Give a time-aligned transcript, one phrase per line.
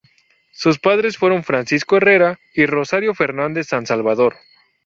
[0.51, 4.35] Sus padres fueron Francisco Herrera y Rosario Fernández San Salvador.